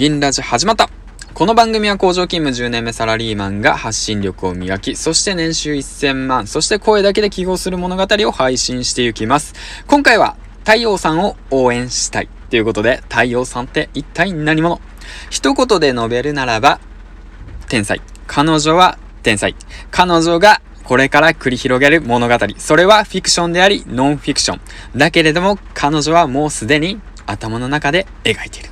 [0.00, 0.88] 銀ラジ始まった
[1.34, 9.52] この番組は工場勤務10年目サラリーマンが発信力を磨き、そして年収1000万、そして声だけで記号する物語を配信していきます。
[9.86, 12.30] 今回は太陽さんを応援したい。
[12.48, 14.80] ということで、太陽さんって一体何者？
[15.28, 16.80] 一言で述べるならば、
[17.68, 18.00] 天才。
[18.26, 19.54] 彼女は天才。
[19.90, 22.38] 彼女がこれから繰り広げる物語。
[22.56, 24.60] それはフィクションであり、ノンフィクション。
[24.96, 28.70] だけれども、彼女はもうすでに頭の中で描いている。